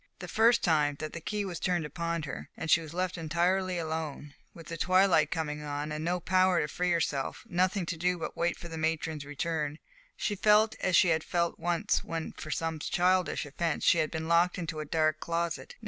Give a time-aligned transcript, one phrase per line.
[0.17, 3.77] The first time that the key was turned upon her, and she was left entirely
[3.77, 8.17] alone, with the twilight coming on, with no power to free herself, nothing to do
[8.17, 9.77] but wait for the matron's return,
[10.17, 14.27] she felt as she had felt once when for some childish offence, she had been
[14.27, 15.75] locked into a dark closet.